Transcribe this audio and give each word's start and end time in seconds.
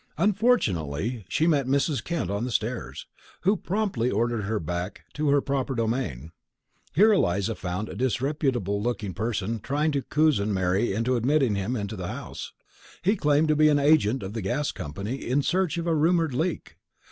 Unfortunately 0.17 1.25
she 1.29 1.45
met 1.45 1.67
Mrs. 1.67 2.03
Kent 2.03 2.31
on 2.31 2.43
the 2.43 2.49
stairs, 2.49 3.05
who 3.41 3.55
promptly 3.55 4.09
ordered 4.09 4.45
her 4.45 4.59
back 4.59 5.01
to 5.13 5.29
her 5.29 5.41
proper 5.41 5.75
domain. 5.75 6.31
Here 6.95 7.13
Eliza 7.13 7.53
found 7.53 7.87
a 7.87 7.93
disreputable 7.95 8.81
looking 8.81 9.13
person 9.13 9.59
trying 9.59 9.91
to 9.91 10.01
cozen 10.01 10.51
Mary 10.51 10.91
into 10.91 11.15
admitting 11.15 11.53
him 11.53 11.77
to 11.87 11.95
the 11.95 12.07
house. 12.07 12.51
He 13.03 13.15
claimed 13.15 13.49
to 13.49 13.55
be 13.55 13.69
an 13.69 13.77
agent 13.77 14.23
of 14.23 14.33
the 14.33 14.41
gas 14.41 14.71
company, 14.71 15.17
in 15.23 15.43
search 15.43 15.77
of 15.77 15.85
a 15.85 15.93
rumoured 15.93 16.33
leak. 16.33 16.77